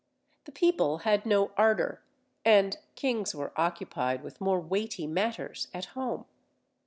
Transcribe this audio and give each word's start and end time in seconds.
The 0.45 0.51
people 0.51 0.99
had 1.05 1.27
no 1.27 1.51
ardour, 1.57 2.01
and 2.43 2.79
kings 2.95 3.35
were 3.35 3.53
occupied 3.55 4.23
with 4.23 4.41
more 4.41 4.59
weighty 4.59 5.05
matters 5.05 5.67
at 5.75 5.85
home. 5.93 6.25